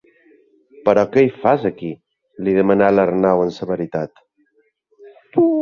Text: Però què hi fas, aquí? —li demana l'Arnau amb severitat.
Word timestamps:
Però 0.87 1.01
què 1.15 1.23
hi 1.25 1.29
fas, 1.43 1.67
aquí? 1.71 1.91
—li 2.45 2.57
demana 2.63 2.89
l'Arnau 2.97 3.45
amb 3.45 3.57
severitat. 3.59 4.27